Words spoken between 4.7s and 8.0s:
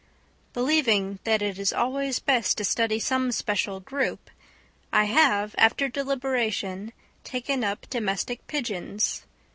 I have, after deliberation, taken up